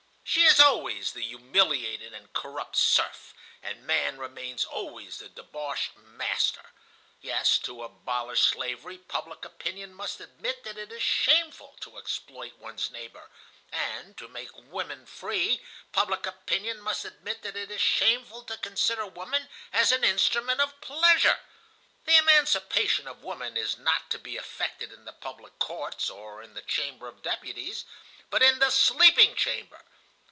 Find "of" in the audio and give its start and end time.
20.61-20.79, 23.05-23.21, 27.09-27.21